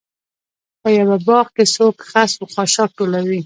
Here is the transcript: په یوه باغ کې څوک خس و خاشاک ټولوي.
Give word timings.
په 0.81 0.89
یوه 0.99 1.17
باغ 1.27 1.47
کې 1.55 1.65
څوک 1.75 1.95
خس 2.09 2.31
و 2.37 2.43
خاشاک 2.53 2.89
ټولوي. 2.97 3.39